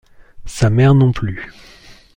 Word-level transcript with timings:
Sa 0.47 0.71
mère 0.71 0.95
non 0.95 1.11
plus. 1.11 1.51